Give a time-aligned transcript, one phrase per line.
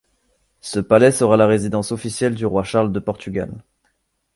[0.61, 3.51] Ce palais sera la résidence officielle du roi Charles de Portugal.